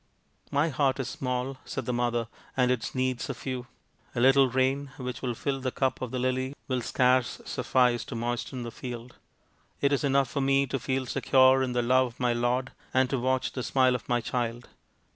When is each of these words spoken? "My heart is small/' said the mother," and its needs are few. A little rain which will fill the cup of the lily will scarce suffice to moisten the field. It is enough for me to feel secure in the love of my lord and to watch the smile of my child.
"My 0.59 0.69
heart 0.69 0.99
is 0.99 1.15
small/' 1.15 1.57
said 1.63 1.85
the 1.85 1.93
mother," 1.93 2.27
and 2.57 2.71
its 2.71 2.95
needs 2.95 3.29
are 3.29 3.35
few. 3.35 3.67
A 4.15 4.19
little 4.19 4.49
rain 4.49 4.89
which 4.97 5.21
will 5.21 5.35
fill 5.35 5.59
the 5.59 5.69
cup 5.71 6.01
of 6.01 6.09
the 6.09 6.17
lily 6.17 6.55
will 6.67 6.81
scarce 6.81 7.39
suffice 7.45 8.03
to 8.05 8.15
moisten 8.15 8.63
the 8.63 8.71
field. 8.71 9.17
It 9.79 9.93
is 9.93 10.03
enough 10.03 10.31
for 10.31 10.41
me 10.41 10.65
to 10.65 10.79
feel 10.79 11.05
secure 11.05 11.61
in 11.61 11.73
the 11.73 11.83
love 11.83 12.07
of 12.07 12.19
my 12.19 12.33
lord 12.33 12.71
and 12.95 13.11
to 13.11 13.19
watch 13.19 13.51
the 13.51 13.61
smile 13.61 13.93
of 13.93 14.09
my 14.09 14.21
child. 14.21 14.69